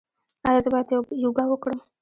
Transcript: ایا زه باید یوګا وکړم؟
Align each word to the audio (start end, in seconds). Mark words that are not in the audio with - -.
ایا 0.47 0.59
زه 0.63 0.69
باید 0.73 0.87
یوګا 1.23 1.45
وکړم؟ 1.49 1.79